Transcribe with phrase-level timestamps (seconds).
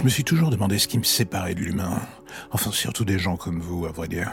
[0.00, 2.00] Je me suis toujours demandé ce qui me séparait de l'humain.
[2.52, 4.32] Enfin, surtout des gens comme vous, à vrai dire.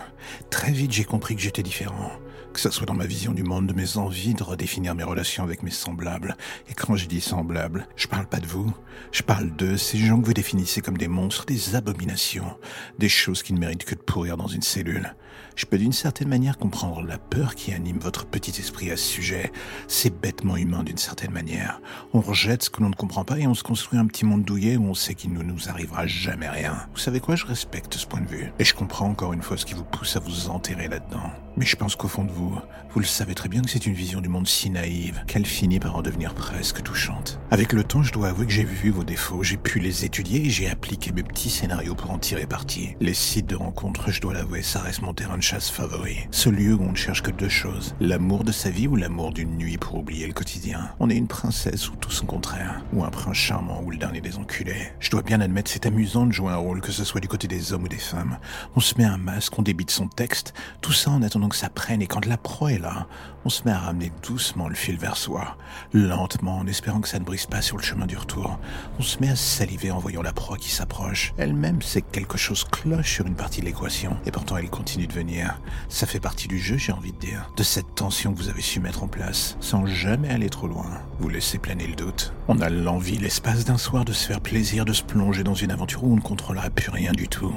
[0.50, 2.10] Très vite, j'ai compris que j'étais différent.
[2.54, 5.44] Que ce soit dans ma vision du monde, de mes envies de redéfinir mes relations
[5.44, 6.36] avec mes semblables.
[6.70, 8.74] Et quand je dis semblables, je parle pas de vous.
[9.12, 12.58] Je parle de ces gens que vous définissez comme des monstres, des abominations.
[12.98, 15.14] Des choses qui ne méritent que de pourrir dans une cellule.
[15.56, 19.04] Je peux d'une certaine manière comprendre la peur qui anime votre petit esprit à ce
[19.04, 19.52] sujet.
[19.88, 21.82] C'est bêtement humain d'une certaine manière.
[22.14, 24.44] On rejette ce que l'on ne comprend pas et on se construit un petit monde
[24.44, 26.88] douillet où on sait qu'il ne nous arrivera jamais rien.
[26.94, 28.52] Vous savez quoi, je respecte ce point de vue.
[28.60, 31.32] Et je comprends encore une fois ce qui vous pousse à vous enterrer là-dedans.
[31.58, 32.56] Mais je pense qu'au fond de vous,
[32.92, 35.80] vous le savez très bien que c'est une vision du monde si naïve qu'elle finit
[35.80, 37.40] par en devenir presque touchante.
[37.50, 40.46] Avec le temps, je dois avouer que j'ai vu vos défauts, j'ai pu les étudier
[40.46, 42.96] et j'ai appliqué mes petits scénarios pour en tirer parti.
[43.00, 46.28] Les sites de rencontres, je dois l'avouer, ça reste mon terrain de chasse favori.
[46.30, 47.96] Ce lieu où on ne cherche que deux choses.
[48.00, 50.92] L'amour de sa vie ou l'amour d'une nuit pour oublier le quotidien.
[51.00, 52.84] On est une princesse ou tout son contraire.
[52.94, 54.92] Ou un prince charmant ou le dernier des enculés.
[55.00, 57.48] Je dois bien admettre, c'est amusant de jouer un rôle, que ce soit du côté
[57.48, 58.38] des hommes ou des femmes.
[58.76, 61.70] On se met un masque, on débite son texte, tout ça en attendant que ça
[61.70, 63.08] prenne et quand la proie est là,
[63.46, 65.58] on se met à ramener doucement le fil vers soi,
[65.94, 68.60] lentement en espérant que ça ne brise pas sur le chemin du retour.
[69.00, 71.34] On se met à saliver en voyant la proie qui s'approche.
[71.38, 75.08] Elle-même sait que quelque chose cloche sur une partie de l'équation et pourtant elle continue
[75.08, 75.62] de venir.
[75.88, 78.62] Ça fait partie du jeu, j'ai envie de dire, de cette tension que vous avez
[78.62, 81.02] su mettre en place, sans jamais aller trop loin.
[81.20, 82.34] Vous laissez planer le doute.
[82.48, 85.72] On a l'envie, l'espace d'un soir, de se faire plaisir, de se plonger dans une
[85.72, 87.56] aventure où on ne contrôlera plus rien du tout.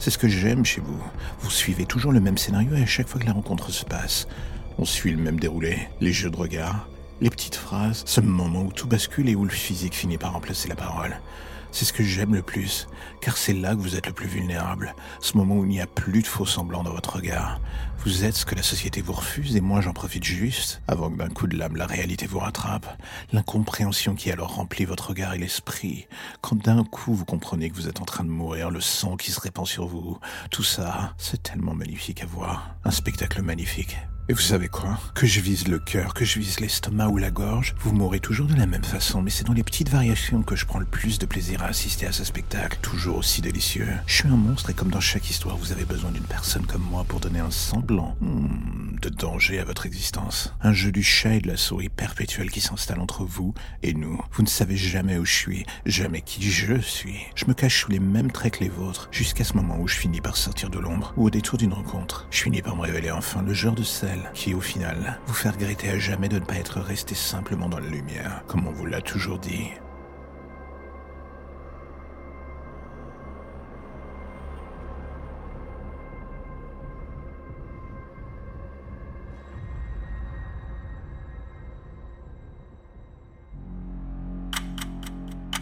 [0.00, 0.98] C'est ce que j'aime chez vous.
[1.40, 4.26] Vous suivez toujours le même scénario et à chaque fois que la rencontre se passe,
[4.78, 5.76] on suit le même déroulé.
[6.00, 6.88] Les jeux de regard,
[7.20, 10.70] les petites phrases, ce moment où tout bascule et où le physique finit par remplacer
[10.70, 11.20] la parole.
[11.72, 12.88] C'est ce que j'aime le plus,
[13.20, 15.86] car c'est là que vous êtes le plus vulnérable, ce moment où il n'y a
[15.86, 17.60] plus de faux semblants dans votre regard.
[18.04, 21.18] Vous êtes ce que la société vous refuse et moi j'en profite juste, avant que
[21.18, 22.86] d'un coup de lame la réalité vous rattrape.
[23.32, 26.06] L'incompréhension qui alors remplit votre regard et l'esprit,
[26.40, 29.30] quand d'un coup vous comprenez que vous êtes en train de mourir, le sang qui
[29.30, 30.18] se répand sur vous,
[30.50, 32.74] tout ça, c'est tellement magnifique à voir.
[32.84, 33.96] Un spectacle magnifique.
[34.30, 34.96] Et vous savez quoi?
[35.16, 38.46] Que je vise le cœur, que je vise l'estomac ou la gorge, vous mourrez toujours
[38.46, 41.18] de la même façon, mais c'est dans les petites variations que je prends le plus
[41.18, 43.88] de plaisir à assister à ce spectacle, toujours aussi délicieux.
[44.06, 46.84] Je suis un monstre et comme dans chaque histoire, vous avez besoin d'une personne comme
[46.88, 50.54] moi pour donner un semblant hmm, de danger à votre existence.
[50.62, 53.52] Un jeu du chat et de la souris perpétuel qui s'installe entre vous
[53.82, 54.20] et nous.
[54.30, 57.18] Vous ne savez jamais où je suis, jamais qui je suis.
[57.34, 59.96] Je me cache sous les mêmes traits que les vôtres, jusqu'à ce moment où je
[59.96, 62.28] finis par sortir de l'ombre, ou au détour d'une rencontre.
[62.30, 63.82] Je finis par me révéler enfin le genre de
[64.34, 67.78] qui, au final, vous faire regretter à jamais de ne pas être resté simplement dans
[67.78, 69.70] la lumière, comme on vous l'a toujours dit.